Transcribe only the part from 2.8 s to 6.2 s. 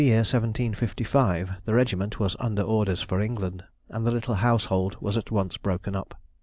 for England, and the little household was at once broken up.